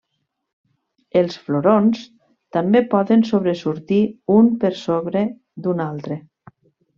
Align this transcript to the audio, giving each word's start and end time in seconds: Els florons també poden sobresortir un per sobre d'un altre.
Els 1.19 1.35
florons 1.49 2.01
també 2.57 2.81
poden 2.95 3.25
sobresortir 3.33 4.01
un 4.39 4.51
per 4.65 4.73
sobre 4.81 5.25
d'un 5.67 5.85
altre. 5.91 6.19